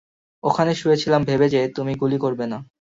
[0.43, 2.57] ওখানে শুয়ে ছিলাম ভেবে যে, তুমি গুলি করবে না।